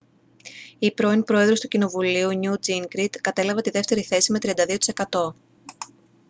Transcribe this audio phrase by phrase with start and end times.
[0.79, 5.35] ο πρώην πρόεδρος του κοινοβουλίου νιουτ τζίνγκριτ κατέλαβε τη δεύτερη θέση με 32 τοις εκατό